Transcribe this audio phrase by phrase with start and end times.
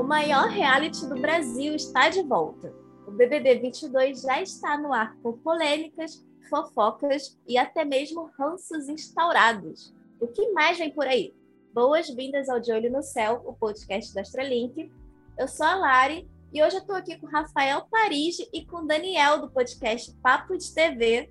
[0.00, 2.72] O maior reality do Brasil está de volta.
[3.06, 9.94] O BBB 22 já está no ar com polêmicas, fofocas e até mesmo ranços instaurados.
[10.18, 11.34] O que mais vem por aí?
[11.74, 14.90] Boas-vindas ao De Olho no Céu, o podcast da Astralink.
[15.36, 19.42] Eu sou a Lari e hoje eu estou aqui com Rafael Paris e com Daniel
[19.42, 21.30] do podcast Papo de TV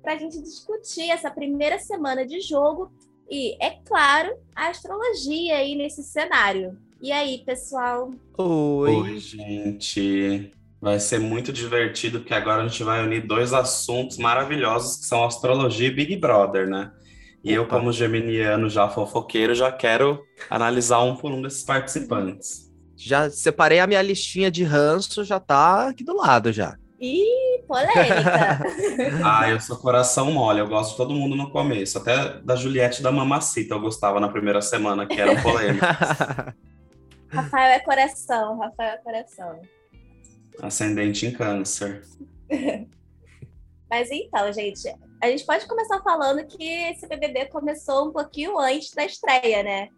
[0.00, 2.90] para a gente discutir essa primeira semana de jogo
[3.30, 6.85] e, é claro, a astrologia aí nesse cenário.
[7.00, 8.10] E aí, pessoal?
[8.38, 8.90] Oi.
[8.90, 10.50] Oi, gente.
[10.80, 15.24] Vai ser muito divertido, porque agora a gente vai unir dois assuntos maravilhosos, que são
[15.24, 16.90] astrologia e Big Brother, né?
[17.44, 22.72] E eu, como geminiano já fofoqueiro, já quero analisar um por um desses participantes.
[22.96, 26.76] Já separei a minha listinha de ranço, já tá aqui do lado já.
[26.98, 28.62] Ih, polêmica!
[29.22, 31.98] ah, eu sou coração mole, eu gosto de todo mundo no começo.
[31.98, 36.54] Até da Juliette da Mamacita eu gostava na primeira semana, que era polêmica.
[37.30, 39.60] Rafael é coração, Rafael é coração.
[40.60, 42.02] Ascendente em câncer.
[43.90, 48.90] Mas então, gente, a gente pode começar falando que esse BBB começou um pouquinho antes
[48.92, 49.88] da estreia, né?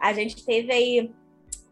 [0.00, 1.12] A gente teve aí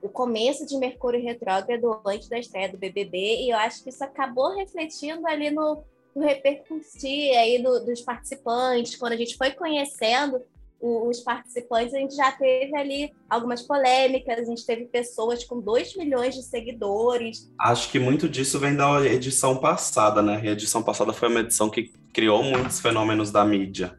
[0.00, 4.02] o começo de Mercúrio retrógrado antes da estreia do BBB e eu acho que isso
[4.04, 5.82] acabou refletindo ali no,
[6.14, 10.40] no repercutir aí do, dos participantes, quando a gente foi conhecendo
[10.80, 15.96] os participantes, a gente já teve ali algumas polêmicas, a gente teve pessoas com 2
[15.96, 17.52] milhões de seguidores.
[17.58, 20.40] Acho que muito disso vem da edição passada, né?
[20.40, 23.98] A edição passada foi uma edição que criou muitos fenômenos da mídia.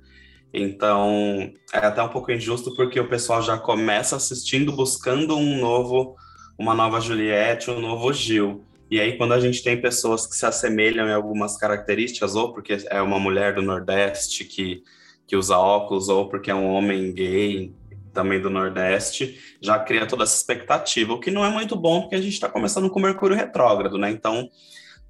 [0.53, 6.16] Então, é até um pouco injusto porque o pessoal já começa assistindo buscando um novo,
[6.58, 8.64] uma nova Juliette, um novo Gil.
[8.89, 12.77] E aí, quando a gente tem pessoas que se assemelham em algumas características, ou porque
[12.89, 14.81] é uma mulher do Nordeste que
[15.30, 17.72] que usa óculos ou porque é um homem gay
[18.11, 22.16] também do Nordeste, já cria toda essa expectativa, o que não é muito bom porque
[22.16, 24.09] a gente está começando com Mercúrio retrógrado, né?
[24.09, 24.49] Então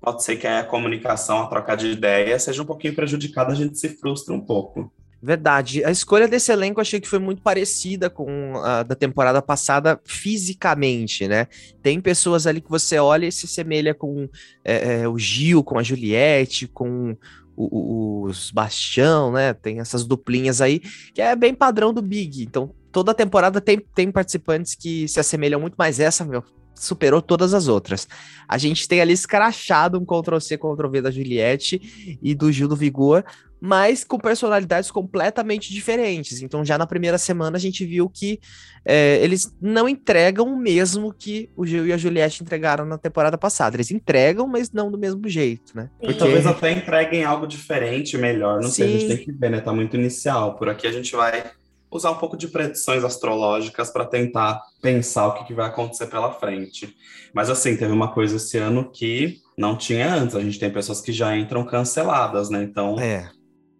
[0.02, 3.80] pode ser que a comunicação, a troca de ideia seja um pouquinho prejudicada, a gente
[3.80, 4.92] se frustra um pouco.
[5.22, 5.84] Verdade.
[5.84, 11.28] A escolha desse elenco achei que foi muito parecida com a da temporada passada fisicamente,
[11.28, 11.48] né?
[11.82, 14.30] Tem pessoas ali que você olha e se assemelha com
[14.64, 17.18] é, é, o Gil, com a Juliette, com
[17.60, 19.54] os Bastião, né?
[19.54, 20.80] Tem essas duplinhas aí,
[21.14, 22.44] que é bem padrão do Big.
[22.44, 26.42] Então, toda temporada tem, tem participantes que se assemelham muito, mas essa, meu,
[26.74, 28.08] superou todas as outras.
[28.48, 33.26] A gente tem ali escrachado um Ctrl-C, Ctrl-V da Juliette e do Gil do Vigor,
[33.62, 36.42] mas com personalidades completamente diferentes.
[36.42, 38.40] Então, já na primeira semana, a gente viu que
[38.86, 43.38] é, eles não entregam o mesmo que o Gil e a Juliette entregaram na temporada
[43.38, 43.76] passada.
[43.76, 45.90] Eles entregam, mas não do mesmo jeito, né?
[46.00, 46.14] Porque...
[46.14, 48.62] Talvez até entreguem algo diferente, melhor.
[48.62, 48.84] Não Sim.
[48.84, 49.60] sei, a gente tem que ver, né?
[49.60, 50.56] Tá muito inicial.
[50.56, 51.44] Por aqui a gente vai
[51.92, 56.32] usar um pouco de predições astrológicas para tentar pensar o que, que vai acontecer pela
[56.34, 56.96] frente.
[57.34, 60.36] Mas assim, teve uma coisa esse ano que não tinha antes.
[60.36, 62.64] A gente tem pessoas que já entram canceladas, né?
[62.64, 63.30] Então, é.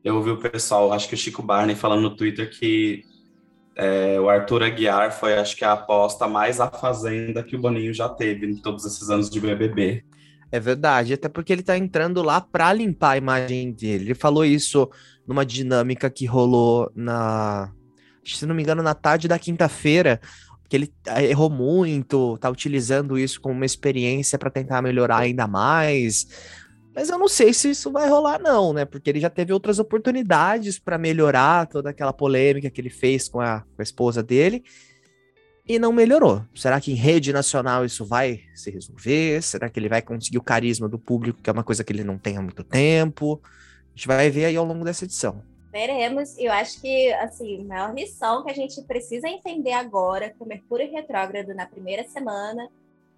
[0.04, 3.04] Eu ouvi o pessoal, acho que o Chico Barney falando no Twitter que
[3.76, 7.94] é, o Arthur Aguiar foi, acho que, a aposta mais à fazenda que o Boninho
[7.94, 10.04] já teve em todos esses anos de BBB.
[10.52, 14.06] É verdade, até porque ele tá entrando lá para limpar a imagem dele.
[14.06, 14.90] Ele falou isso
[15.26, 17.72] numa dinâmica que rolou na
[18.36, 20.20] se não me engano, na tarde da quinta-feira,
[20.68, 25.48] que ele eh, errou muito, tá utilizando isso como uma experiência para tentar melhorar ainda
[25.48, 26.28] mais.
[27.00, 28.84] Mas eu não sei se isso vai rolar, não, né?
[28.84, 33.40] Porque ele já teve outras oportunidades para melhorar toda aquela polêmica que ele fez com
[33.40, 34.66] a, com a esposa dele
[35.66, 36.44] e não melhorou.
[36.54, 39.42] Será que em rede nacional isso vai se resolver?
[39.42, 42.04] Será que ele vai conseguir o carisma do público, que é uma coisa que ele
[42.04, 43.42] não tem há muito tempo?
[43.46, 45.42] A gente vai ver aí ao longo dessa edição.
[45.72, 46.38] Veremos.
[46.38, 50.92] Eu acho que, assim, a maior lição que a gente precisa entender agora, com Mercúrio
[50.92, 52.70] retrógrado na primeira semana,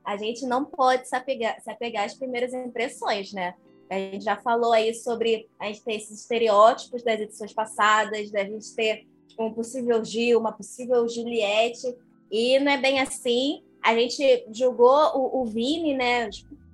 [0.05, 3.55] a gente não pode se apegar, se apegar às primeiras impressões, né?
[3.91, 8.43] A gente já falou aí sobre a gente ter esses estereótipos das edições passadas, da
[8.43, 9.07] gente ter
[9.37, 11.95] um possível Gil, uma possível Juliette,
[12.31, 13.63] e não é bem assim.
[13.83, 16.29] A gente julgou o, o Vini, né?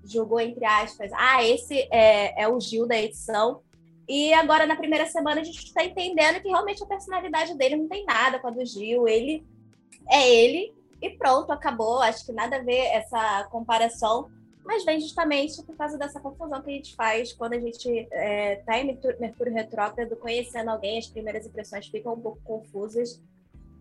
[0.06, 3.62] Julgou entre aspas, ah, esse é, é o Gil da edição,
[4.08, 7.90] e agora, na primeira semana, a gente está entendendo que realmente a personalidade dele não
[7.90, 9.06] tem nada com a do Gil.
[9.06, 9.46] Ele
[10.10, 12.00] é ele e pronto, acabou.
[12.00, 14.30] Acho que nada a ver essa comparação,
[14.68, 18.58] mas vem justamente por causa dessa confusão que a gente faz quando a gente é,
[18.58, 18.86] tá em
[19.18, 23.24] Mercúrio Retrógrado, conhecendo alguém, as primeiras impressões ficam um pouco confusas.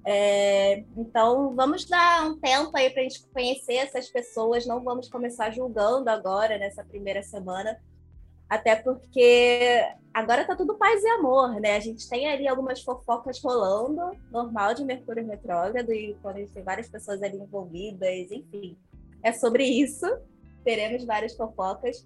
[0.05, 5.09] É, então, vamos dar um tempo aí para a gente conhecer essas pessoas, não vamos
[5.09, 7.77] começar julgando agora, nessa primeira semana,
[8.49, 9.85] até porque
[10.15, 11.75] agora tá tudo paz e amor, né?
[11.75, 16.53] A gente tem ali algumas fofocas rolando, normal de Mercúrio retrógrado, e quando a gente
[16.53, 18.79] tem várias pessoas ali envolvidas, enfim.
[19.21, 20.07] é sobre isso.
[20.67, 22.05] Teremos várias fofocas.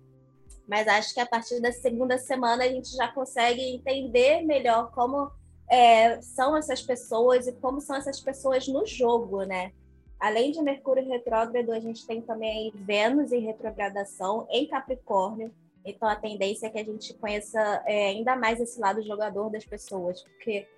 [0.69, 5.31] Mas acho que a partir da segunda semana a gente já consegue entender melhor como
[5.69, 9.73] é, são essas pessoas e como são essas pessoas no jogo, né?
[10.19, 15.51] Além de Mercúrio retrógrado, a gente tem também Vênus em retrogradação em Capricórnio.
[15.83, 19.65] Então a tendência é que a gente conheça é, ainda mais esse lado jogador das
[19.65, 20.69] pessoas, porque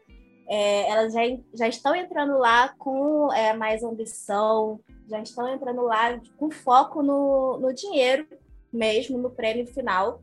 [0.49, 4.79] é, elas já, já estão entrando lá com é, mais ambição,
[5.13, 8.27] já estão entrando lá com foco no, no dinheiro
[8.73, 10.23] mesmo, no prêmio final.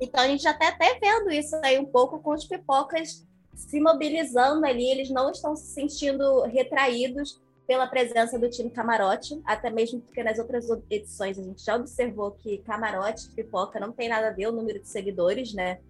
[0.00, 3.80] Então a gente já está até vendo isso aí um pouco com os pipocas se
[3.80, 10.00] mobilizando ali, eles não estão se sentindo retraídos pela presença do time camarote, até mesmo
[10.00, 14.32] porque nas outras edições a gente já observou que camarote, pipoca não tem nada a
[14.32, 15.80] ver o número de seguidores, né?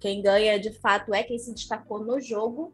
[0.00, 2.72] Quem ganha de fato é quem se destacou no jogo.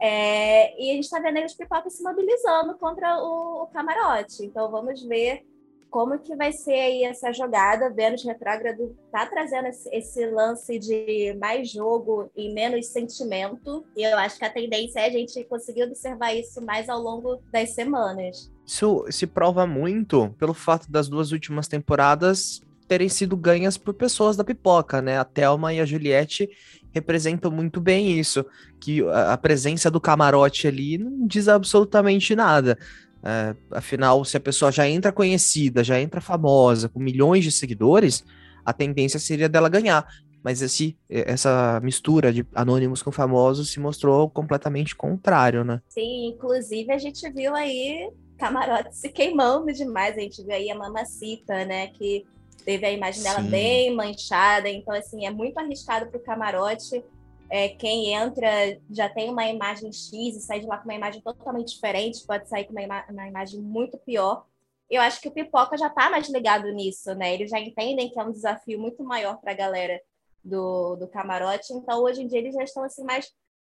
[0.00, 4.44] É, e a gente está vendo aí os pipocas se mobilizando contra o, o, camarote.
[4.44, 5.44] Então vamos ver
[5.90, 7.90] como que vai ser aí essa jogada.
[7.90, 13.84] Vênus retrógrado está trazendo esse, esse, lance de mais jogo e menos sentimento.
[13.96, 17.40] E eu acho que a tendência é a gente conseguir observar isso mais ao longo
[17.50, 18.52] das semanas.
[18.66, 24.36] Isso se prova muito pelo fato das duas últimas temporadas terem sido ganhas por pessoas
[24.36, 25.18] da pipoca, né?
[25.18, 26.48] A Thelma e a Juliette
[26.96, 28.44] representam muito bem isso,
[28.80, 32.78] que a presença do camarote ali não diz absolutamente nada.
[33.22, 38.24] É, afinal, se a pessoa já entra conhecida, já entra famosa, com milhões de seguidores,
[38.64, 40.06] a tendência seria dela ganhar.
[40.42, 45.82] Mas esse, essa mistura de anônimos com famosos se mostrou completamente contrário, né?
[45.88, 48.08] Sim, inclusive a gente viu aí
[48.38, 50.16] camarote se queimando demais.
[50.16, 51.88] A gente viu aí a Mamacita, né?
[51.88, 52.24] Que
[52.66, 53.48] teve a imagem dela Sim.
[53.48, 57.02] bem manchada, então assim, é muito arriscado para o camarote.
[57.48, 58.50] É, quem entra
[58.90, 62.48] já tem uma imagem X e sai de lá com uma imagem totalmente diferente, pode
[62.48, 64.44] sair com uma, ima uma imagem muito pior.
[64.90, 67.34] Eu acho que o Pipoca já está mais ligado nisso, né?
[67.34, 70.00] Eles já entendem que é um desafio muito maior para a galera
[70.44, 73.32] do, do camarote, então hoje em dia eles já estão assim mais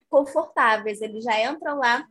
[0.10, 2.06] confortáveis, eles já entram lá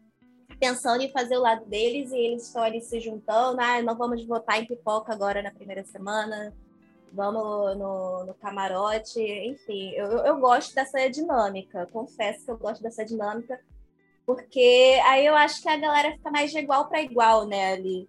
[0.58, 4.24] pensando em fazer o lado deles e eles estão ali se juntando, ah, não vamos
[4.24, 6.52] votar em pipoca agora na primeira semana,
[7.12, 13.04] vamos no, no camarote, enfim, eu, eu gosto dessa dinâmica, confesso que eu gosto dessa
[13.04, 13.60] dinâmica,
[14.24, 18.08] porque aí eu acho que a galera fica mais de igual para igual, né, ali.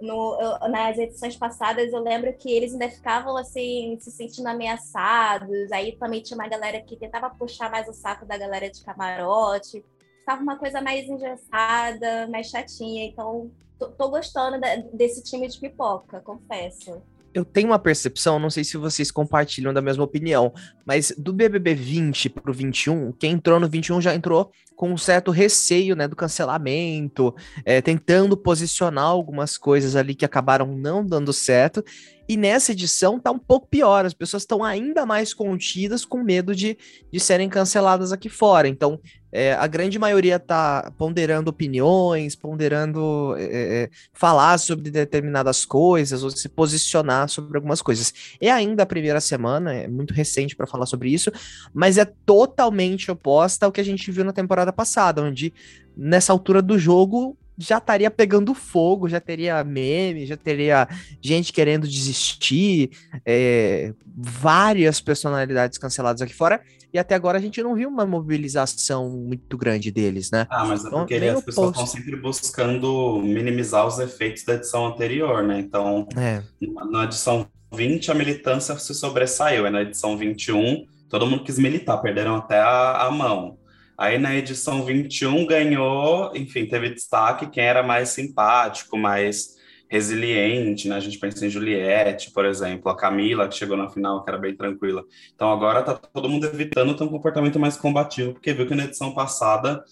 [0.00, 5.70] No, eu, nas edições passadas eu lembro que eles ainda ficavam assim, se sentindo ameaçados,
[5.72, 9.84] aí também tinha uma galera que tentava puxar mais o saco da galera de camarote,
[10.18, 15.58] ficava uma coisa mais engessada, mais chatinha, então tô, tô gostando da, desse time de
[15.58, 17.00] pipoca, confesso
[17.34, 20.52] eu tenho uma percepção, não sei se vocês compartilham da mesma opinião,
[20.86, 25.30] mas do BBB 20 pro 21, quem entrou no 21 já entrou com um certo
[25.30, 27.34] receio, né, do cancelamento,
[27.64, 31.84] é, tentando posicionar algumas coisas ali que acabaram não dando certo.
[32.26, 36.54] E nessa edição tá um pouco pior, as pessoas estão ainda mais contidas com medo
[36.54, 36.76] de,
[37.12, 38.66] de serem canceladas aqui fora.
[38.66, 38.98] Então,
[39.30, 46.48] é, a grande maioria tá ponderando opiniões, ponderando é, falar sobre determinadas coisas ou se
[46.48, 48.14] posicionar sobre algumas coisas.
[48.40, 51.32] É ainda a primeira semana, é muito recente para falar sobre isso,
[51.74, 55.52] mas é totalmente oposta ao que a gente viu na temporada passada, onde
[55.96, 60.88] nessa altura do jogo já estaria pegando fogo, já teria meme, já teria
[61.20, 62.90] gente querendo desistir,
[63.24, 66.60] é, várias personalidades canceladas aqui fora,
[66.92, 70.46] e até agora a gente não viu uma mobilização muito grande deles, né?
[70.48, 74.86] Ah, mas é então, porque as pessoas estão sempre buscando minimizar os efeitos da edição
[74.86, 75.58] anterior, né?
[75.58, 76.42] Então, é.
[76.90, 81.98] na edição 20, a militância se sobressaiu, e na edição 21, todo mundo quis militar,
[81.98, 83.58] perderam até a, a mão.
[83.96, 89.54] Aí na edição 21 ganhou, enfim, teve destaque quem era mais simpático, mais
[89.88, 90.96] resiliente, né?
[90.96, 94.38] A gente pensa em Juliette, por exemplo, a Camila, que chegou na final, que era
[94.38, 95.04] bem tranquila.
[95.34, 98.84] Então agora tá todo mundo evitando ter um comportamento mais combativo, porque viu que na
[98.84, 99.84] edição passada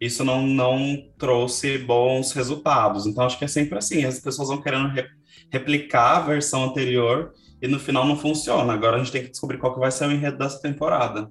[0.00, 3.06] isso não, não trouxe bons resultados.
[3.06, 5.04] Então acho que é sempre assim, as pessoas vão querendo re
[5.52, 8.72] replicar a versão anterior e no final não funciona.
[8.72, 11.28] Agora a gente tem que descobrir qual que vai ser o enredo dessa temporada.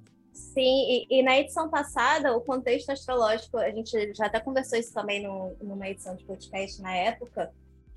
[0.52, 4.92] Sim, e, e, na edição passada, o contexto astrológico, a gente já até conversou isso
[4.92, 7.52] também no, numa edição de podcast na época,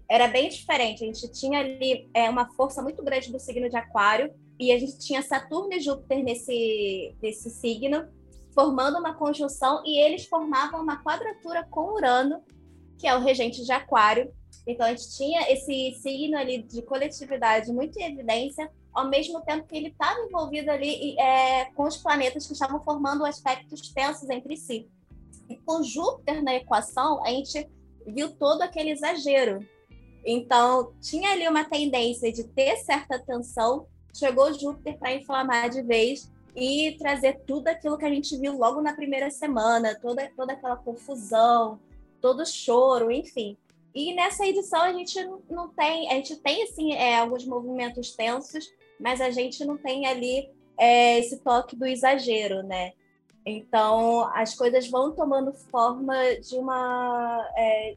[0.08, 1.04] era bem diferente.
[1.04, 4.78] A gente tinha ali é, uma força muito grande do signo de Aquário, e a
[4.78, 8.08] gente tinha Saturno e Júpiter nesse, nesse signo,
[8.54, 12.44] formando uma conjunção, e eles formavam uma quadratura com Urano,
[13.00, 14.32] que é o regente de Aquário.
[14.68, 19.68] Então a gente tinha esse signo ali de coletividade muito em evidência, ao mesmo tempo
[19.68, 24.56] que ele estava envolvido ali é, com os planetas que estavam formando aspectos tensos entre
[24.56, 24.88] si.
[25.50, 27.70] E com Júpiter na equação, a gente
[28.06, 29.66] viu todo aquele exagero.
[30.26, 36.32] Então, tinha ali uma tendência de ter certa tensão, chegou Júpiter para inflamar de vez
[36.56, 40.78] e trazer tudo aquilo que a gente viu logo na primeira semana, toda, toda aquela
[40.78, 41.80] confusão,
[42.22, 43.58] todo choro, enfim.
[43.94, 45.20] E nessa edição a gente
[45.50, 50.06] não tem, a gente tem assim é, alguns movimentos tensos, mas a gente não tem
[50.06, 52.92] ali é, esse toque do exagero, né?
[53.46, 57.96] Então as coisas vão tomando forma de uma é,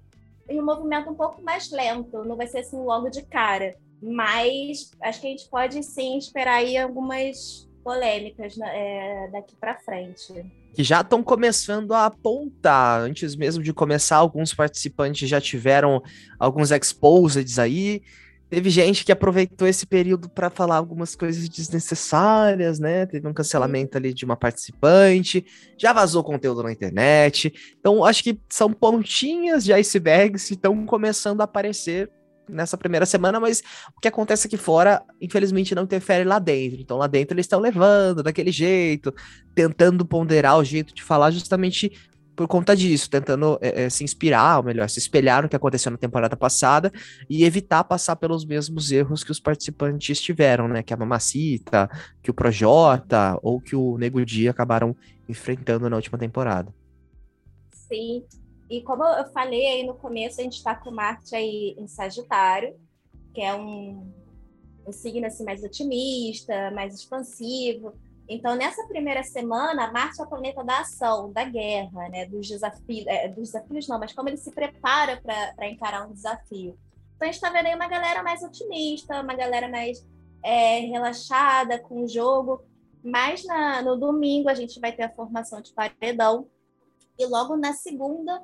[0.51, 5.21] um movimento um pouco mais lento, não vai ser assim logo de cara, mas acho
[5.21, 10.45] que a gente pode sim esperar aí algumas polêmicas né, é, daqui para frente.
[10.75, 13.01] Que já estão começando a apontar.
[13.01, 16.03] Antes mesmo de começar, alguns participantes já tiveram
[16.39, 18.03] alguns exposeds aí.
[18.49, 23.05] Teve gente que aproveitou esse período para falar algumas coisas desnecessárias, né?
[23.05, 25.45] Teve um cancelamento ali de uma participante,
[25.77, 27.53] já vazou conteúdo na internet.
[27.81, 32.09] Então, acho que são pontinhas de icebergs que estão começando a aparecer
[32.49, 33.63] nessa primeira semana, mas
[33.97, 36.81] o que acontece aqui fora, infelizmente, não interfere lá dentro.
[36.81, 39.13] Então, lá dentro eles estão levando daquele jeito,
[39.55, 41.91] tentando ponderar o jeito de falar justamente
[42.37, 45.97] por conta disso, tentando é, se inspirar, ou melhor, se espelhar no que aconteceu na
[45.97, 46.93] temporada passada
[47.29, 50.83] e evitar passar pelos mesmos erros que os participantes tiveram, né?
[50.83, 51.89] Que a Mamacita,
[52.23, 54.95] que o Projota ou que o Nego Dia acabaram
[55.27, 56.73] enfrentando na última temporada.
[57.73, 58.23] Sim,
[58.69, 62.75] e como eu falei aí no começo, a gente está com Marte aí em Sagitário,
[63.33, 64.13] que é um,
[64.87, 67.95] um signo assim, mais otimista, mais expansivo.
[68.29, 72.27] Então, nessa primeira semana, Marte é o planeta da ação, da guerra, né?
[72.27, 76.77] dos desafios, é, dos desafios não, mas como ele se prepara para encarar um desafio.
[77.15, 80.05] Então, a gente está vendo aí uma galera mais otimista, uma galera mais
[80.43, 82.65] é, relaxada com o jogo.
[83.03, 86.49] Mas na, no domingo a gente vai ter a formação de paredão.
[87.17, 88.43] E logo na segunda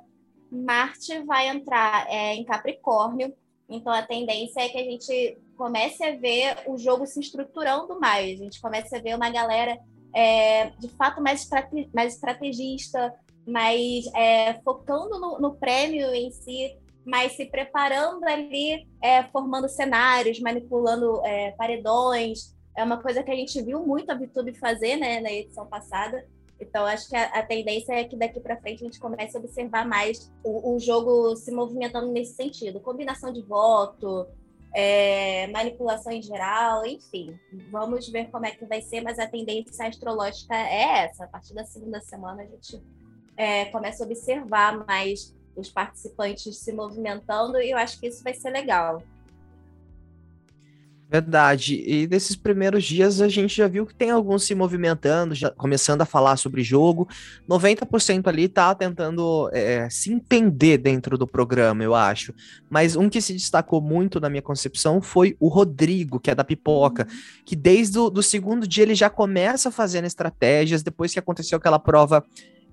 [0.52, 3.34] Marte vai entrar é, em Capricórnio,
[3.68, 8.40] então a tendência é que a gente comece a ver o jogo se estruturando mais,
[8.40, 9.78] a gente comece a ver uma galera
[10.12, 13.14] é, de fato mais, estrate mais estrategista,
[13.46, 16.76] mais é, focando no, no, prêmio em si,
[17.06, 22.56] mas se preparando ali, é, formando cenários, manipulando é, paredões.
[22.76, 26.26] É uma coisa que a gente viu muito a VTube fazer né, na edição passada.
[26.60, 29.40] Então, acho que a, a tendência é que daqui para frente a gente comece a
[29.40, 32.80] observar mais o, o, jogo se movimentando nesse sentido.
[32.80, 34.26] Combinação de voto,
[34.74, 37.38] é, manipulação em geral, enfim.
[37.70, 41.24] Vamos ver como é que vai ser, mas a tendência astrológica é essa.
[41.24, 42.82] A partir da segunda semana a gente
[43.36, 48.34] é, começa a observar mais os participantes se movimentando e eu acho que isso vai
[48.34, 49.02] ser legal.
[51.12, 51.84] Verdade.
[51.86, 56.00] E nesses primeiros dias a gente já viu que tem alguns se movimentando, já começando
[56.00, 57.06] a falar sobre jogo.
[57.46, 62.32] 90% ali tá tentando é, se entender dentro do programa, eu acho.
[62.70, 66.42] Mas um que se destacou muito na minha concepção foi o Rodrigo, que é da
[66.42, 67.06] Pipoca,
[67.44, 71.78] que desde o do segundo dia ele já começa fazendo estratégias, depois que aconteceu aquela
[71.78, 72.24] prova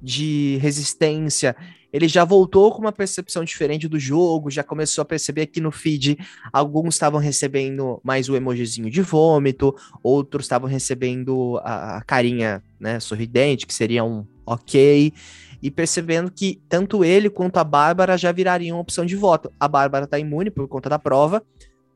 [0.01, 1.56] de resistência,
[1.91, 5.72] ele já voltou com uma percepção diferente do jogo, já começou a perceber que no
[5.72, 6.18] feed
[6.53, 13.00] alguns estavam recebendo mais o emojizinho de vômito, outros estavam recebendo a, a carinha né,
[13.00, 15.12] sorridente, que seria um ok,
[15.62, 19.51] e percebendo que tanto ele quanto a Bárbara já virariam opção de voto.
[19.60, 21.44] A Bárbara tá imune por conta da prova,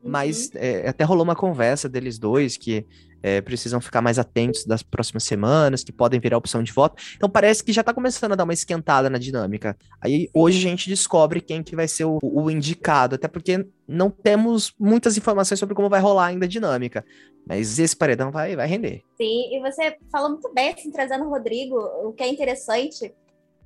[0.04, 2.86] mas é, até rolou uma conversa deles dois que
[3.24, 7.02] é, precisam ficar mais atentos das próximas semanas, que podem virar opção de voto.
[7.16, 9.74] Então parece que já está começando a dar uma esquentada na dinâmica.
[9.98, 14.10] Aí hoje a gente descobre quem que vai ser o, o, indicado, até porque não
[14.10, 17.02] temos muitas informações sobre como vai rolar ainda a dinâmica.
[17.46, 19.02] Mas esse paredão vai, vai render.
[19.16, 23.10] Sim, e você falou muito bem, assim, trazendo o Rodrigo, o que é interessante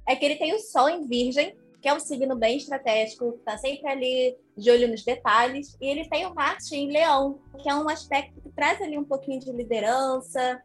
[0.07, 3.57] é que ele tem o Sol em Virgem, que é um signo bem estratégico, está
[3.57, 7.75] sempre ali de olho nos detalhes, e ele tem o Marte em Leão, que é
[7.75, 10.61] um aspecto que traz ali um pouquinho de liderança,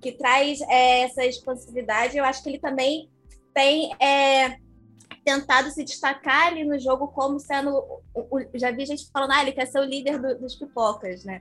[0.00, 2.16] que traz é, essa expansividade.
[2.16, 3.08] Eu acho que ele também
[3.54, 4.58] tem é,
[5.24, 7.82] tentado se destacar ali no jogo como sendo.
[8.54, 11.40] Já vi gente falando, ah, ele quer ser o líder do, dos pipocas, né?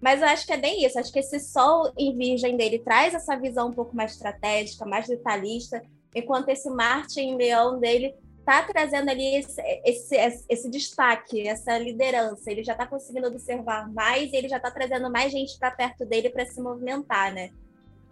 [0.00, 0.98] Mas eu acho que é bem isso.
[0.98, 5.06] Acho que esse sol em virgem dele traz essa visão um pouco mais estratégica, mais
[5.06, 5.82] detalhista,
[6.14, 8.14] enquanto esse Marte em leão dele
[8.46, 12.48] está trazendo ali esse, esse, esse, destaque, essa liderança.
[12.48, 16.06] Ele já está conseguindo observar mais e ele já está trazendo mais gente para perto
[16.06, 17.50] dele para se movimentar, né?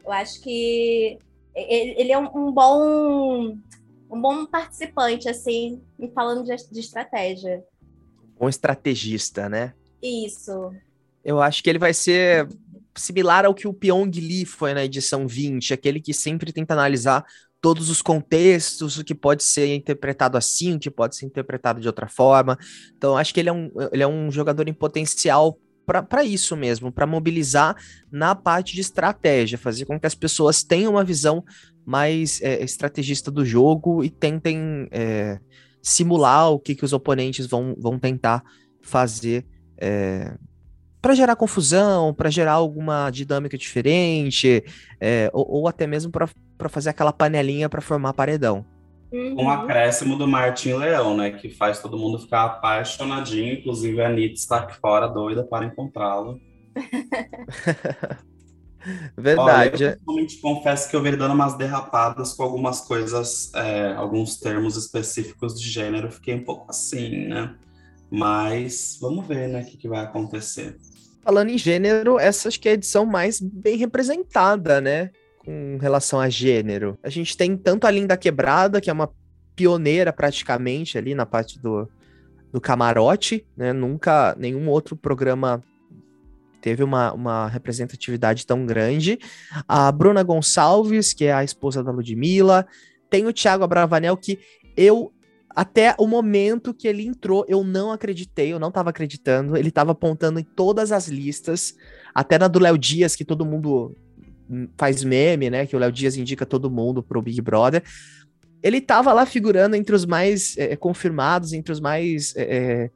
[0.04, 1.18] Eu acho que
[1.54, 3.56] ele é um, bom
[4.10, 5.80] um bom participante, assim,
[6.12, 7.62] falando de, de estratégia.
[8.38, 9.72] Bom estrategista, né?
[10.02, 10.74] Isso.
[11.24, 12.48] Eu acho que ele vai ser
[12.96, 17.24] similar ao que o Pyong Lee foi na edição 20, aquele que sempre tenta analisar
[17.64, 21.86] todos os contextos, o que pode ser interpretado assim, o que pode ser interpretado de
[21.86, 22.58] outra forma.
[22.94, 26.92] Então, acho que ele é um, ele é um jogador em potencial para isso mesmo,
[26.92, 27.74] para mobilizar
[28.12, 31.42] na parte de estratégia, fazer com que as pessoas tenham uma visão
[31.86, 35.40] mais é, estrategista do jogo e tentem é,
[35.80, 38.44] simular o que, que os oponentes vão, vão tentar
[38.82, 39.46] fazer
[39.78, 40.36] é,
[41.04, 44.64] para gerar confusão, para gerar alguma dinâmica diferente,
[44.98, 46.30] é, ou, ou, até mesmo para
[46.70, 48.64] fazer aquela panelinha para formar paredão.
[49.12, 49.42] Uhum.
[49.42, 51.32] Um acréscimo do Martin Leão, né?
[51.32, 56.40] Que faz todo mundo ficar apaixonadinho, inclusive a Anitta está aqui fora doida para encontrá-lo.
[59.14, 59.84] Verdade.
[59.84, 64.74] Olha, eu confesso que eu vejo dando umas derrapadas com algumas coisas, é, alguns termos
[64.74, 67.54] específicos de gênero, fiquei um pouco assim, né?
[68.10, 70.78] Mas vamos ver, né, o que, que vai acontecer.
[71.24, 75.10] Falando em gênero, essa acho que é a edição mais bem representada, né?
[75.38, 76.98] Com relação a gênero.
[77.02, 79.10] A gente tem tanto a Linda Quebrada, que é uma
[79.56, 81.88] pioneira praticamente ali na parte do,
[82.52, 83.72] do camarote, né?
[83.72, 85.62] Nunca nenhum outro programa
[86.60, 89.18] teve uma, uma representatividade tão grande.
[89.66, 92.66] A Bruna Gonçalves, que é a esposa da Ludmilla.
[93.08, 94.38] Tem o Thiago Abravanel, que
[94.76, 95.10] eu
[95.54, 99.56] até o momento que ele entrou, eu não acreditei, eu não tava acreditando.
[99.56, 101.74] Ele tava apontando em todas as listas,
[102.14, 103.96] até na do Léo Dias, que todo mundo
[104.76, 105.66] faz meme, né?
[105.66, 107.82] Que o Léo Dias indica todo mundo pro Big Brother.
[108.62, 112.90] Ele tava lá figurando entre os mais é, confirmados, entre os mais é,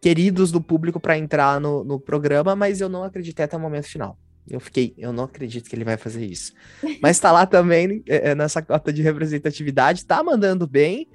[0.00, 3.86] queridos do público para entrar no, no programa, mas eu não acreditei até o momento
[3.86, 4.18] final.
[4.48, 6.52] Eu fiquei, eu não acredito que ele vai fazer isso.
[7.00, 11.08] Mas tá lá também, é, nessa cota de representatividade, tá mandando bem.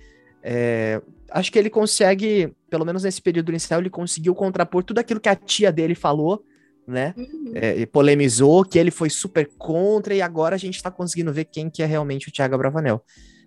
[0.49, 5.19] É, acho que ele consegue, pelo menos nesse período inicial, ele conseguiu contrapor tudo aquilo
[5.19, 6.41] que a tia dele falou,
[6.87, 7.13] né?
[7.17, 7.51] Uhum.
[7.53, 11.43] É, e polemizou, que ele foi super contra, e agora a gente tá conseguindo ver
[11.45, 13.03] quem que é realmente o Thiago Bravanel.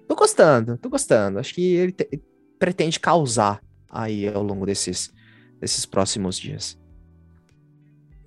[0.06, 1.38] Tô gostando, tô gostando.
[1.38, 2.20] Acho que ele te,
[2.58, 5.10] pretende causar aí ao longo desses,
[5.58, 6.78] desses próximos dias.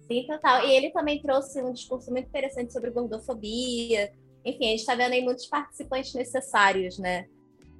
[0.07, 0.65] Sim, total.
[0.65, 4.11] E ele também trouxe um discurso muito interessante sobre gordofobia.
[4.43, 7.27] Enfim, a gente está vendo aí muitos participantes necessários, né?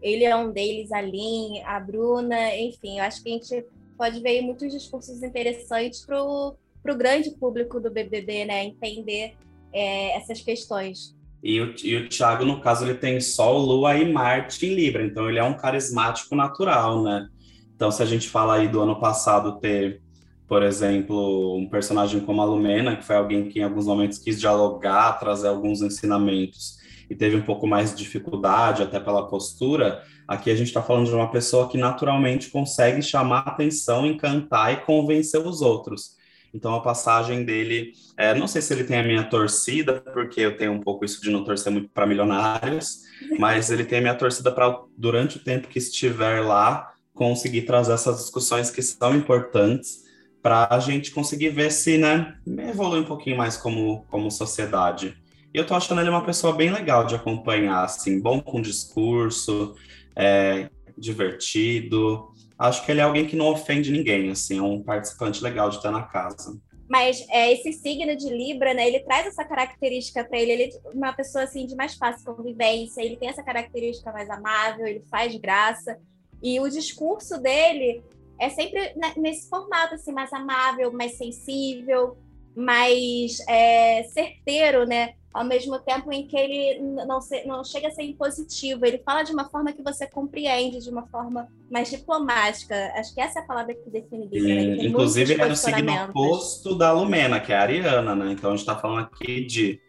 [0.03, 3.65] Ele é um deles, a Lin, a Bruna, enfim, eu acho que a gente
[3.97, 6.57] pode ver muitos discursos interessantes para o
[6.97, 8.65] grande público do BBB, né?
[8.65, 9.33] Entender
[9.71, 11.15] é, essas questões.
[11.41, 15.05] E o, e o Thiago, no caso, ele tem Sol, Lua e Marte em Libra,
[15.05, 17.27] então ele é um carismático natural, né?
[17.75, 20.01] Então, se a gente fala aí do ano passado ter,
[20.47, 24.39] por exemplo, um personagem como a Lumena, que foi alguém que em alguns momentos quis
[24.39, 26.77] dialogar, trazer alguns ensinamentos,
[27.09, 31.07] e teve um pouco mais de dificuldade, até pela postura, aqui a gente está falando
[31.07, 36.15] de uma pessoa que naturalmente consegue chamar atenção, encantar e convencer os outros.
[36.53, 40.55] Então a passagem dele, é, não sei se ele tem a minha torcida, porque eu
[40.55, 43.01] tenho um pouco isso de não torcer muito para milionários,
[43.39, 47.93] mas ele tem a minha torcida para durante o tempo que estiver lá conseguir trazer
[47.93, 50.03] essas discussões que são importantes
[50.41, 55.15] para a gente conseguir ver se, né, evolui um pouquinho mais como, como sociedade.
[55.53, 59.75] Eu tô achando ele uma pessoa bem legal de acompanhar, assim, bom com discurso,
[60.15, 62.31] é, divertido.
[62.57, 65.77] Acho que ele é alguém que não ofende ninguém, assim, é um participante legal de
[65.77, 66.59] estar na casa.
[66.89, 70.51] Mas é, esse signo de Libra, né, ele traz essa característica para ele.
[70.51, 74.87] Ele é uma pessoa, assim, de mais fácil convivência, ele tem essa característica mais amável,
[74.87, 75.97] ele faz graça.
[76.41, 78.03] E o discurso dele
[78.39, 82.17] é sempre nesse formato, assim, mais amável, mais sensível,
[82.55, 85.13] mais é, certeiro, né?
[85.33, 89.23] Ao mesmo tempo em que ele não, se, não chega a ser impositivo, ele fala
[89.23, 92.75] de uma forma que você compreende, de uma forma mais diplomática.
[92.95, 94.29] Acho que essa é a palavra que define.
[94.31, 94.85] Né?
[94.85, 98.31] Inclusive, ele é no signo oposto da Lumena, que é a Ariana, né?
[98.31, 99.81] Então a gente está falando aqui de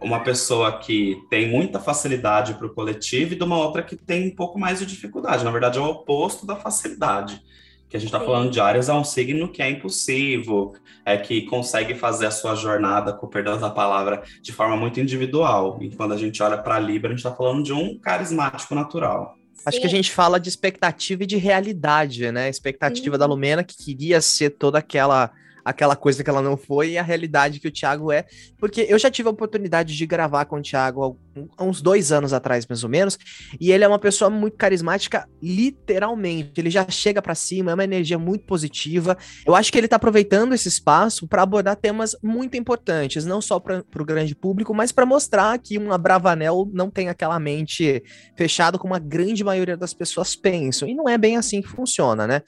[0.00, 4.28] uma pessoa que tem muita facilidade para o coletivo e de uma outra que tem
[4.28, 5.44] um pouco mais de dificuldade.
[5.44, 7.42] Na verdade, é o oposto da facilidade
[7.90, 10.74] que a gente está falando de Ares é um signo que é impulsivo,
[11.04, 15.76] é que consegue fazer a sua jornada, com perdão da palavra, de forma muito individual.
[15.82, 19.34] E quando a gente olha para Libra, a gente está falando de um carismático natural.
[19.66, 19.80] Acho Sim.
[19.80, 22.44] que a gente fala de expectativa e de realidade, né?
[22.44, 23.18] A expectativa Sim.
[23.18, 27.02] da Lumena que queria ser toda aquela aquela coisa que ela não foi e a
[27.02, 28.24] realidade que o Thiago é.
[28.58, 31.18] Porque eu já tive a oportunidade de gravar com o Thiago
[31.58, 33.18] uns dois anos atrás, mais ou menos,
[33.60, 36.52] e ele é uma pessoa muito carismática, literalmente.
[36.56, 39.16] Ele já chega para cima, é uma energia muito positiva.
[39.46, 43.58] Eu acho que ele tá aproveitando esse espaço para abordar temas muito importantes, não só
[43.60, 48.02] para o grande público, mas para mostrar que uma Bravanel não tem aquela mente
[48.36, 50.88] fechada como a grande maioria das pessoas pensam.
[50.88, 52.42] E não é bem assim que funciona, né?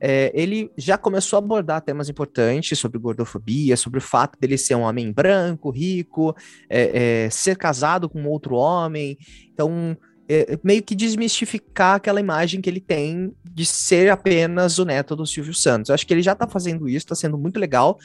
[0.00, 4.74] É, ele já começou a abordar temas importantes sobre gordofobia, sobre o fato dele ser
[4.74, 6.36] um homem branco, rico,
[6.68, 9.16] é, é, ser casado com outro homem.
[9.52, 9.96] Então,
[10.28, 15.26] é, meio que desmistificar aquela imagem que ele tem de ser apenas o neto do
[15.26, 15.88] Silvio Santos.
[15.88, 17.98] Eu acho que ele já tá fazendo isso, tá sendo muito legal.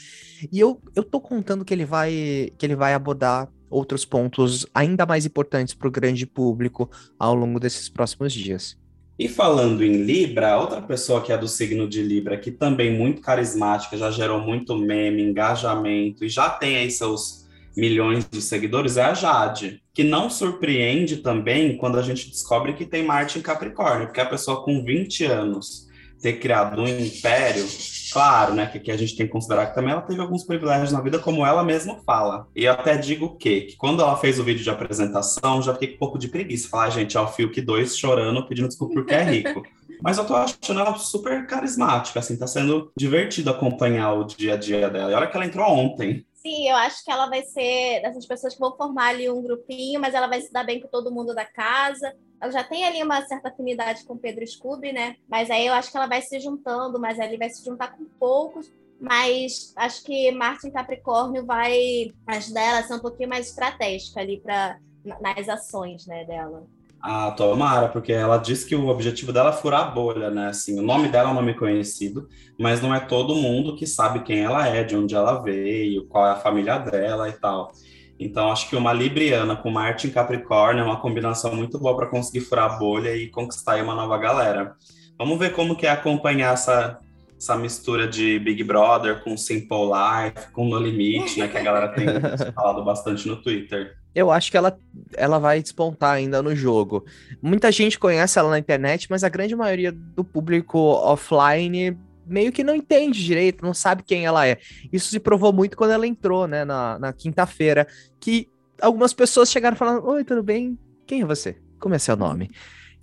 [0.52, 5.06] E eu, eu tô contando que ele vai que ele vai abordar outros pontos ainda
[5.06, 8.78] mais importantes para o grande público ao longo desses próximos dias.
[9.18, 13.22] E falando em Libra, outra pessoa que é do signo de Libra, que também muito
[13.22, 17.43] carismática, já gerou muito meme, engajamento e já tem aí seus
[17.76, 22.86] milhões de seguidores, é a Jade, que não surpreende também quando a gente descobre que
[22.86, 25.88] tem Marte em Capricórnio, porque a pessoa com 20 anos
[26.24, 27.66] ter criado um império,
[28.14, 30.94] claro, né, que, que a gente tem que considerar que também ela teve alguns privilégios
[30.94, 32.48] na vida, como ela mesma fala.
[32.56, 33.62] E eu até digo o quê?
[33.70, 36.70] Que quando ela fez o vídeo de apresentação, já fiquei com um pouco de preguiça.
[36.70, 39.64] Falar, ah, gente, é o Fiuk 2 chorando, pedindo desculpa porque é rico.
[40.02, 44.58] Mas eu tô achando ela super carismática, assim, tá sendo divertido acompanhar o dia a
[44.58, 45.12] dia dela.
[45.12, 46.26] E olha que ela entrou ontem.
[46.46, 50.00] Sim, eu acho que ela vai ser dessas pessoas que vão formar ali um grupinho,
[50.00, 53.02] mas ela vai se dar bem com todo mundo da casa ela já tem ali
[53.02, 55.16] uma certa afinidade com Pedro Scooby, né?
[55.30, 58.04] Mas aí eu acho que ela vai se juntando, mas ali vai se juntar com
[58.20, 58.70] poucos.
[59.00, 64.20] Mas acho que Marte em Capricórnio vai ajudar ela a ser um pouquinho mais estratégica
[64.20, 64.78] ali para
[65.22, 66.68] nas ações, né, dela.
[67.06, 70.48] Ah, tomara, porque ela disse que o objetivo dela é furar a bolha, né?
[70.48, 74.22] Assim, o nome dela é um nome conhecido, mas não é todo mundo que sabe
[74.22, 77.74] quem ela é, de onde ela veio, qual é a família dela e tal.
[78.18, 82.08] Então, acho que uma Libriana com Marte em Capricórnio é uma combinação muito boa para
[82.08, 84.74] conseguir furar a bolha e conquistar uma nova galera.
[85.18, 87.02] Vamos ver como que é acompanhar essa,
[87.38, 91.50] essa mistura de Big Brother com Simple Life, com No Limite, né?
[91.50, 92.06] Que a galera tem
[92.56, 94.03] falado bastante no Twitter.
[94.16, 94.78] Eu acho que ela,
[95.16, 97.06] ela vai despontar ainda no jogo.
[97.42, 102.64] Muita gente conhece ela na internet, mas a grande maioria do público offline meio que
[102.64, 104.58] não entende direito, não sabe quem ela é.
[104.92, 107.88] Isso se provou muito quando ela entrou, né, na, na quinta-feira,
[108.20, 108.48] que
[108.82, 110.78] algumas pessoas chegaram falando: Oi, tudo bem?
[111.06, 111.58] Quem é você?
[111.80, 112.50] Como é seu nome?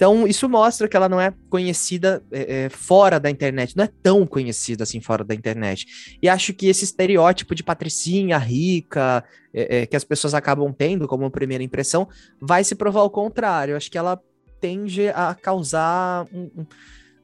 [0.00, 3.90] Então, isso mostra que ela não é conhecida é, é, fora da internet, não é
[4.02, 6.16] tão conhecida assim fora da internet.
[6.22, 11.06] E acho que esse estereótipo de patricinha rica, é, é que as pessoas acabam tendo
[11.06, 12.08] como primeira impressão,
[12.40, 13.76] vai se provar o contrário.
[13.76, 14.18] Acho que ela
[14.58, 16.66] tende a causar um, um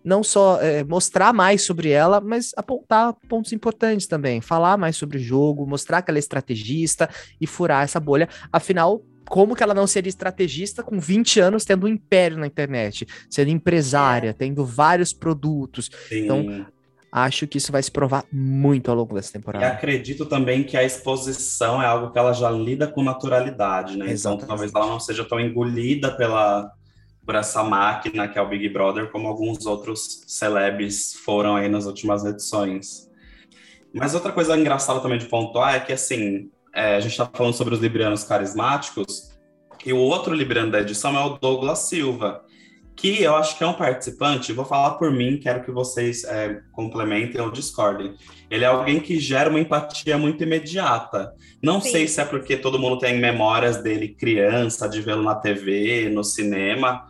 [0.05, 5.17] não só é, mostrar mais sobre ela, mas apontar pontos importantes também, falar mais sobre
[5.17, 7.09] o jogo, mostrar que ela é estrategista
[7.41, 8.29] e furar essa bolha.
[8.53, 13.07] Afinal, como que ela não seria estrategista com 20 anos tendo um império na internet,
[13.29, 14.33] sendo empresária, é.
[14.33, 15.91] tendo vários produtos.
[16.09, 16.25] Sim.
[16.25, 16.67] Então,
[17.11, 19.65] acho que isso vai se provar muito ao longo dessa temporada.
[19.65, 24.11] E acredito também que a exposição é algo que ela já lida com naturalidade, né?
[24.11, 24.45] Exatamente.
[24.45, 26.71] Então, talvez ela não seja tão engolida pela
[27.25, 31.85] por essa máquina que é o Big Brother, como alguns outros celebs foram aí nas
[31.85, 33.11] últimas edições.
[33.93, 37.55] Mas outra coisa engraçada também de pontuar é que, assim, é, a gente está falando
[37.55, 39.31] sobre os librianos carismáticos,
[39.85, 42.43] e o outro libriano da edição é o Douglas Silva,
[42.95, 46.61] que eu acho que é um participante, vou falar por mim, quero que vocês é,
[46.73, 48.15] complementem ou discordem.
[48.51, 51.33] Ele é alguém que gera uma empatia muito imediata.
[51.63, 51.91] Não Sim.
[51.91, 56.25] sei se é porque todo mundo tem memórias dele criança, de vê-lo na TV, no
[56.25, 57.07] cinema,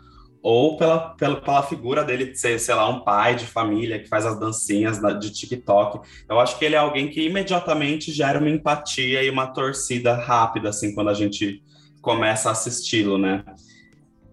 [0.49, 4.09] ou pela, pela, pela figura dele de ser, sei lá, um pai de família que
[4.09, 6.09] faz as dancinhas de TikTok.
[6.29, 10.69] Eu acho que ele é alguém que imediatamente gera uma empatia e uma torcida rápida,
[10.69, 11.65] assim, quando a gente
[12.01, 13.45] começa a assisti-lo, né?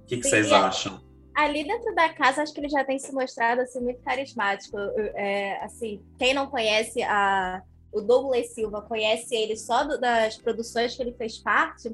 [0.04, 1.02] O que, que vocês é, acham?
[1.36, 4.78] Ali dentro da casa, acho que ele já tem se mostrado, assim, muito carismático.
[5.16, 7.60] É, assim, quem não conhece a,
[7.92, 11.92] o Douglas Silva, conhece ele só do, das produções que ele fez parte,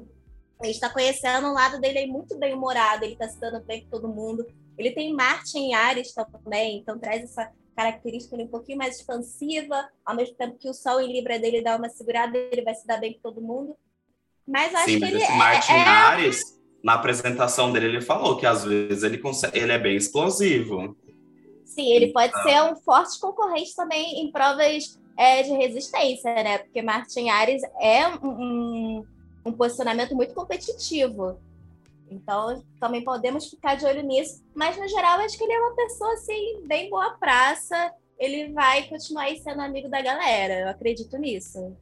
[0.60, 3.64] a gente está conhecendo o lado dele aí muito bem humorado, ele está se dando
[3.64, 4.46] bem com todo mundo.
[4.76, 10.14] Ele tem Marte em Ares também, então traz essa característica um pouquinho mais expansiva, ao
[10.14, 12.98] mesmo tempo que o Sol em Libra dele dá uma segurada, ele vai se dar
[12.98, 13.76] bem com todo mundo.
[14.46, 15.76] Mas acho Sim, que mas ele esse Marte é...
[15.76, 19.96] em Ares, na apresentação dele, ele falou que às vezes ele, consegue, ele é bem
[19.96, 20.96] explosivo.
[21.64, 22.42] Sim, ele pode então...
[22.42, 26.58] ser um forte concorrente também em provas é, de resistência, né?
[26.58, 29.04] Porque Marte em Ares é um um
[29.52, 31.38] posicionamento muito competitivo.
[32.10, 34.42] Então, também podemos ficar de olho nisso.
[34.54, 37.92] Mas, no geral, acho que ele é uma pessoa, assim, bem boa praça.
[38.18, 40.60] Ele vai continuar sendo amigo da galera.
[40.60, 41.76] Eu acredito nisso.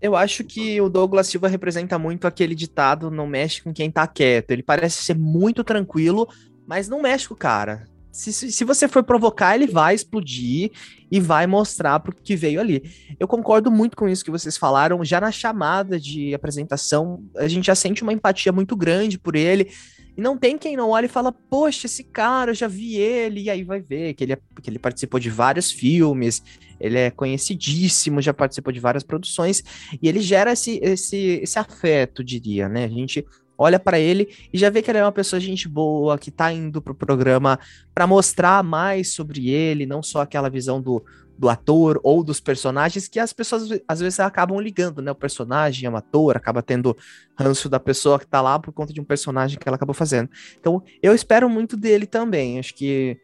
[0.00, 4.06] Eu acho que o Douglas Silva representa muito aquele ditado: não mexe com quem tá
[4.06, 4.50] quieto.
[4.50, 6.28] Ele parece ser muito tranquilo,
[6.66, 10.70] mas não mexe com o cara se, se você for provocar, ele vai explodir
[11.10, 12.82] e vai mostrar pro que veio ali.
[13.18, 15.02] Eu concordo muito com isso que vocês falaram.
[15.02, 19.70] Já na chamada de apresentação, a gente já sente uma empatia muito grande por ele.
[20.14, 23.44] E não tem quem não olhe e fala, poxa, esse cara, eu já vi ele,
[23.44, 26.42] e aí vai ver que ele, é, que ele participou de vários filmes,
[26.78, 29.64] ele é conhecidíssimo, já participou de várias produções,
[30.02, 32.84] e ele gera esse, esse, esse afeto, diria, né?
[32.84, 33.24] A gente
[33.62, 36.52] olha para ele e já vê que ele é uma pessoa gente boa, que tá
[36.52, 37.58] indo pro programa
[37.94, 41.02] para mostrar mais sobre ele, não só aquela visão do,
[41.38, 45.10] do ator ou dos personagens que as pessoas às vezes acabam ligando, né?
[45.10, 46.96] O personagem é um ator, acaba tendo
[47.36, 50.28] ranço da pessoa que tá lá por conta de um personagem que ela acabou fazendo.
[50.58, 52.58] Então, eu espero muito dele também.
[52.58, 53.18] Acho que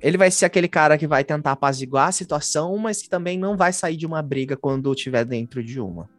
[0.00, 3.56] ele vai ser aquele cara que vai tentar apaziguar a situação, mas que também não
[3.56, 6.10] vai sair de uma briga quando estiver dentro de uma.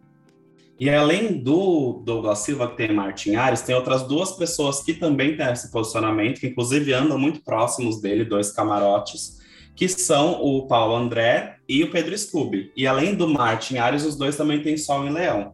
[0.80, 5.38] E além do Douglas Silva, que tem Martin Ares, tem outras duas pessoas que também
[5.38, 9.40] têm esse posicionamento, que inclusive andam muito próximos dele, dois camarotes,
[9.76, 12.72] que são o Paulo André e o Pedro Scooby.
[12.76, 15.54] E além do Martin Ares, os dois também têm Sol em Leão.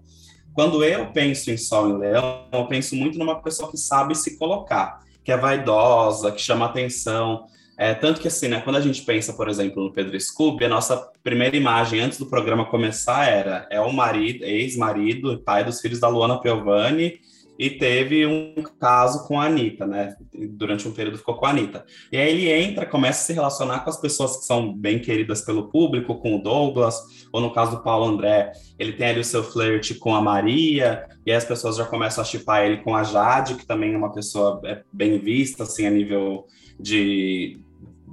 [0.54, 4.38] Quando eu penso em Sol em Leão, eu penso muito numa pessoa que sabe se
[4.38, 7.46] colocar, que é vaidosa, que chama atenção,
[7.80, 10.70] é, tanto que assim, né, quando a gente pensa, por exemplo, no Pedro Scooby, a
[10.70, 15.98] nossa primeira imagem antes do programa começar era é o marido, ex-marido pai dos filhos
[15.98, 17.22] da Luana Piovani,
[17.58, 20.16] e teve um caso com a Anitta, né?
[20.52, 21.86] Durante um período ficou com a Anitta.
[22.12, 25.42] E aí ele entra, começa a se relacionar com as pessoas que são bem queridas
[25.42, 29.26] pelo público, com o Douglas, ou no caso do Paulo André, ele tem ali o
[29.26, 32.94] seu flerte com a Maria, e aí as pessoas já começam a chipar ele com
[32.94, 36.46] a Jade, que também é uma pessoa é, bem vista, assim, a nível
[36.80, 37.60] de,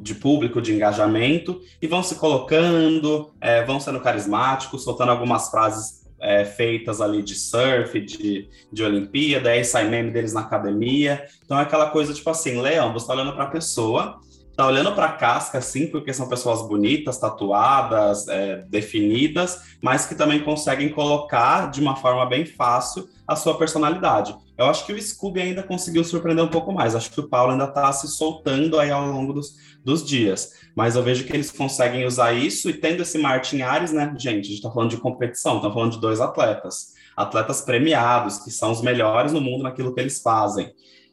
[0.00, 6.06] de público, de engajamento, e vão se colocando, é, vão sendo carismáticos, soltando algumas frases
[6.20, 11.24] é, feitas ali de surf, de, de Olimpíada, aí sai meme deles na academia.
[11.44, 14.20] Então é aquela coisa tipo assim, Leão, você tá olhando para a pessoa,
[14.56, 20.14] tá olhando para a casca, assim, porque são pessoas bonitas, tatuadas, é, definidas, mas que
[20.14, 24.34] também conseguem colocar de uma forma bem fácil a sua personalidade.
[24.56, 26.94] Eu acho que o Scooby ainda conseguiu surpreender um pouco mais.
[26.94, 30.52] Acho que o Paulo ainda está se soltando aí ao longo dos, dos dias.
[30.74, 34.46] Mas eu vejo que eles conseguem usar isso e tendo esse Martin Ares, né, gente?
[34.46, 36.94] A gente está falando de competição, estamos falando de dois atletas.
[37.14, 40.72] Atletas premiados, que são os melhores no mundo naquilo que eles fazem.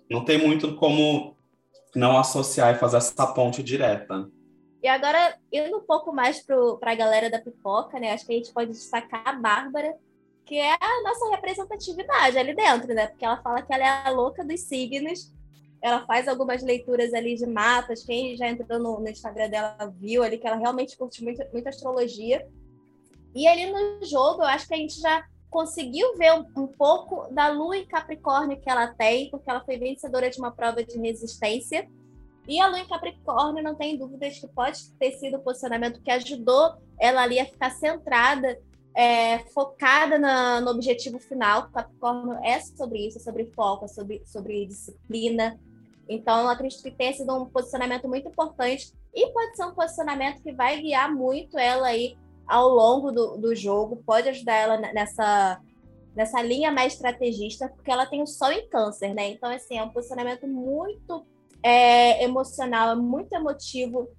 [0.10, 1.36] Não tem muito como
[1.96, 4.30] não associar e fazer essa ponte direta.
[4.82, 8.12] E agora, indo um pouco mais para a galera da pipoca, né?
[8.12, 9.96] Acho que a gente pode destacar a Bárbara,
[10.46, 13.08] que é a nossa representatividade ali dentro, né?
[13.08, 15.34] Porque ela fala que ela é a louca dos signos.
[15.82, 18.04] Ela faz algumas leituras ali de mapas.
[18.04, 21.68] Quem já entrou no, no Instagram dela viu ali que ela realmente curte muito, muito
[21.70, 22.46] astrologia.
[23.34, 27.32] E ali no jogo, eu acho que a gente já conseguiu ver um, um, pouco
[27.32, 30.98] da lua em Capricórnio que ela tem, porque ela foi vencedora de uma prova de
[30.98, 31.88] resistência.
[32.48, 36.10] E a lua em Capricórnio, não tem dúvidas que pode ter sido o posicionamento que
[36.10, 38.60] ajudou ela ali a ficar centrada
[38.96, 41.70] é, focada na, no objetivo final.
[41.70, 45.60] Capricórnio é sobre isso, é sobre foco, é sobre, sobre disciplina.
[46.10, 50.42] Então, eu acredito que tenha sido um posicionamento muito importante e pode ser um posicionamento
[50.42, 55.62] que vai guiar muito ela aí ao longo do, do jogo, pode ajudar ela nessa,
[56.16, 59.30] nessa linha mais estrategista, porque ela tem o sol em câncer, né?
[59.30, 61.26] Então, assim, é um posicionamento muito
[61.62, 64.10] é, emocional, é muito emotivo,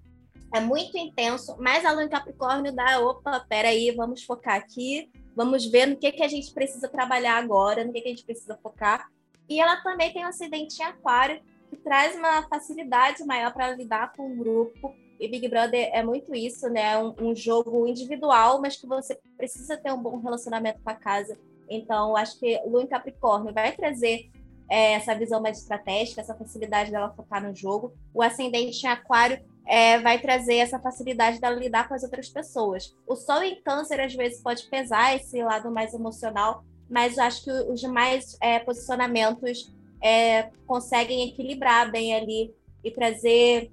[0.54, 5.66] é muito intenso, mas a lua em Capricórnio dá, opa, peraí, vamos focar aqui, vamos
[5.66, 8.58] ver no que, que a gente precisa trabalhar agora, no que, que a gente precisa
[8.62, 9.08] focar.
[9.48, 14.12] E ela também tem um acidente em aquário, que traz uma facilidade maior para lidar
[14.12, 14.94] com o grupo.
[15.18, 16.98] E Big Brother é muito isso, né?
[16.98, 21.38] Um, um jogo individual, mas que você precisa ter um bom relacionamento com a casa.
[21.68, 24.30] Então, acho que Lua em Capricórnio vai trazer
[24.68, 27.92] é, essa visão mais estratégica, essa facilidade dela focar no jogo.
[28.12, 32.94] O ascendente em Aquário é, vai trazer essa facilidade dela lidar com as outras pessoas.
[33.06, 37.50] O Sol em Câncer, às vezes, pode pesar esse lado mais emocional, mas acho que
[37.50, 39.72] os demais é, posicionamentos
[40.02, 43.70] é, conseguem equilibrar bem ali e trazer.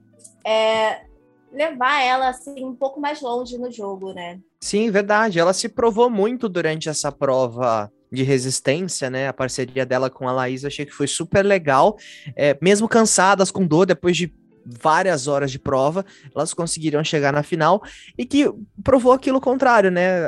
[1.51, 4.39] Levar ela assim, um pouco mais longe no jogo, né?
[4.61, 5.39] Sim, verdade.
[5.39, 9.27] Ela se provou muito durante essa prova de resistência, né?
[9.27, 11.97] A parceria dela com a Laís, achei que foi super legal.
[12.35, 14.33] É, mesmo cansadas, com dor, depois de
[14.65, 17.81] várias horas de prova, elas conseguiram chegar na final
[18.17, 18.51] e que
[18.83, 20.25] provou aquilo contrário, né?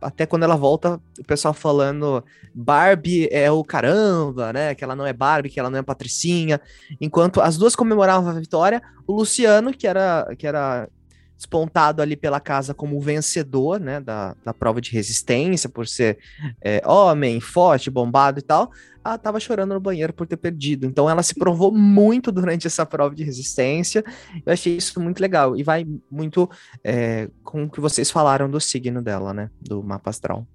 [0.00, 4.74] até quando ela volta, o pessoal falando Barbie é o caramba, né?
[4.74, 6.60] Que ela não é Barbie, que ela não é Patricinha.
[7.00, 10.88] Enquanto as duas comemoravam a vitória, o Luciano, que era, que era
[11.36, 16.18] despontado ali pela casa como vencedor, né, da, da prova de resistência, por ser
[16.60, 18.70] é, homem, forte, bombado e tal,
[19.04, 20.86] ela tava chorando no banheiro por ter perdido.
[20.86, 24.02] Então ela se provou muito durante essa prova de resistência.
[24.46, 25.56] Eu achei isso muito legal.
[25.56, 26.48] E vai muito
[26.82, 29.50] é, com o que vocês falaram do signo dela, né?
[29.60, 30.46] Do mapa astral.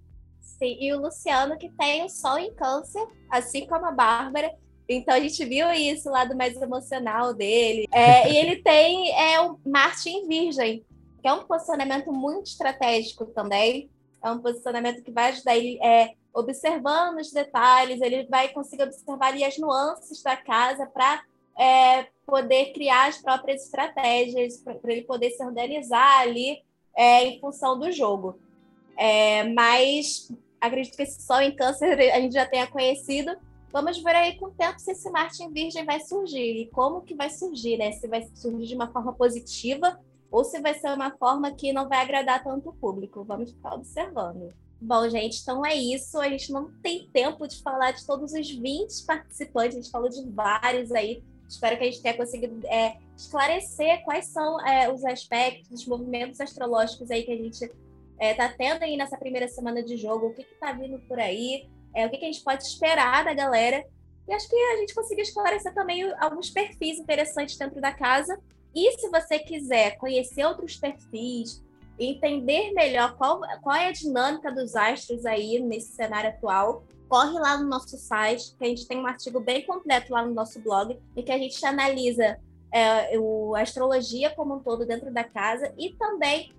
[0.42, 4.52] Sim, e o Luciano que tem o sol em câncer, assim como a Bárbara.
[4.90, 7.88] Então a gente viu isso lá do mais emocional dele.
[7.92, 10.84] É, e ele tem é, o Marte em Virgem,
[11.22, 13.88] que é um posicionamento muito estratégico também.
[14.24, 19.28] É um posicionamento que vai ajudar ele é, observando os detalhes, ele vai conseguir observar
[19.28, 21.24] ali as nuances da casa para
[21.58, 26.64] é, poder criar as próprias estratégias, para ele poder se organizar ali
[26.96, 28.40] é, em função do jogo.
[28.98, 33.38] É, mas acredito que esse Sol em Câncer a gente já tenha conhecido.
[33.72, 37.02] Vamos ver aí com o tempo se esse Marte em Virgem vai surgir e como
[37.02, 37.92] que vai surgir, né?
[37.92, 40.00] Se vai surgir de uma forma positiva
[40.32, 43.24] ou se vai ser uma forma que não vai agradar tanto o público.
[43.24, 44.54] Vamos ficar observando.
[44.82, 46.20] Bom, gente, então é isso.
[46.20, 50.10] A gente não tem tempo de falar de todos os 20 participantes, a gente falou
[50.10, 51.24] de vários aí.
[51.48, 56.40] Espero que a gente tenha conseguido é, esclarecer quais são é, os aspectos, os movimentos
[56.40, 57.76] astrológicos aí que a gente está
[58.20, 61.68] é, tá tendo aí nessa primeira semana de jogo, o que está vindo por aí,
[61.96, 63.86] é, o que, que, a gente pode esperar da galera.
[64.28, 68.40] E acho que a gente conseguiu esclarecer também alguns perfis interessantes dentro da casa.
[68.76, 71.64] E se você quiser conhecer outros perfis,
[72.00, 77.58] entender melhor qual, qual é a dinâmica dos astros aí nesse cenário atual, corre lá
[77.58, 80.98] no nosso site, que a gente tem um artigo bem completo lá no nosso blog,
[81.16, 82.40] em que a gente analisa
[82.72, 86.54] é, o, a astrologia como um todo dentro da casa e também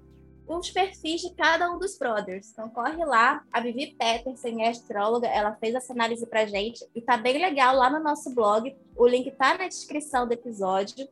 [0.59, 2.51] os perfis de cada um dos brothers.
[2.51, 7.01] Então corre lá, a Vivi Peterson é astróloga, ela fez essa análise pra gente e
[7.01, 8.75] tá bem legal lá no nosso blog.
[8.97, 11.09] O link tá na descrição do episódio.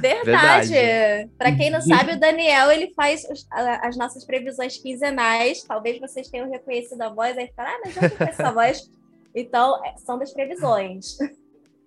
[0.00, 0.70] Verdade.
[0.70, 1.30] Verdade.
[1.36, 5.64] Para quem não sabe, o Daniel ele faz os, as nossas previsões quinzenais.
[5.64, 8.90] Talvez vocês tenham reconhecido a voz aí falar, ah, mas já conheço essa voz.
[9.34, 11.16] Então, é, são das previsões.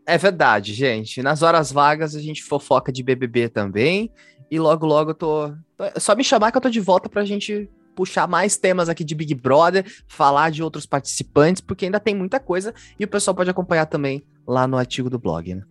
[0.06, 1.22] É verdade, gente.
[1.22, 4.12] Nas horas vagas a gente fofoca de BBB também.
[4.52, 5.54] E logo, logo eu tô.
[5.80, 9.04] É só me chamar que eu tô de volta pra gente puxar mais temas aqui
[9.04, 13.34] de Big Brother, falar de outros participantes, porque ainda tem muita coisa e o pessoal
[13.34, 15.64] pode acompanhar também lá no artigo do blog, né?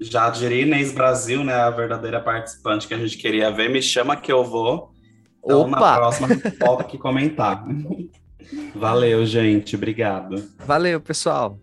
[0.00, 4.16] Já diria Inês Brasil, né, a verdadeira participante que a gente queria ver, me chama
[4.16, 4.92] que eu vou.
[5.44, 5.70] Então, Opa!
[5.78, 7.64] na próxima, volta aqui comentar.
[8.74, 9.76] Valeu, gente.
[9.76, 10.42] Obrigado.
[10.66, 11.58] Valeu, pessoal.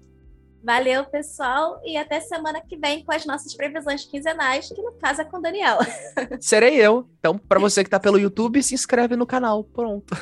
[0.64, 1.82] Valeu, pessoal.
[1.84, 5.38] E até semana que vem com as nossas previsões quinzenais, que no caso é com
[5.38, 5.80] o Daniel.
[6.40, 7.10] Serei eu.
[7.20, 9.64] Então, para você que está pelo YouTube, se inscreve no canal.
[9.64, 10.14] Pronto.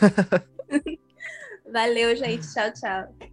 [1.71, 2.51] Valeu, gente.
[2.53, 3.29] Tchau, tchau.